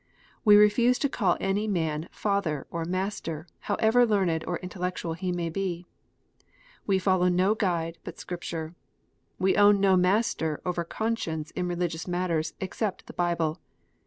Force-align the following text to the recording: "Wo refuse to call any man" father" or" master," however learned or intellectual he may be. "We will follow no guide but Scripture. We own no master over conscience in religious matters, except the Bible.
"Wo 0.43 0.55
refuse 0.55 0.97
to 0.97 1.07
call 1.09 1.37
any 1.39 1.67
man" 1.67 2.09
father" 2.25 2.65
or" 2.71 2.85
master," 2.85 3.45
however 3.69 4.03
learned 4.03 4.43
or 4.47 4.57
intellectual 4.57 5.13
he 5.13 5.31
may 5.31 5.47
be. 5.47 5.85
"We 6.87 6.95
will 6.95 7.01
follow 7.01 7.27
no 7.27 7.53
guide 7.53 7.99
but 8.03 8.17
Scripture. 8.17 8.73
We 9.37 9.55
own 9.55 9.79
no 9.79 9.95
master 9.95 10.59
over 10.65 10.83
conscience 10.83 11.51
in 11.51 11.67
religious 11.67 12.07
matters, 12.07 12.55
except 12.59 13.05
the 13.05 13.13
Bible. 13.13 13.59